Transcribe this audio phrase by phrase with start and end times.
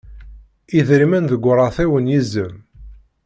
[0.79, 2.55] Idrimen deg uṛaṭiw n yizem.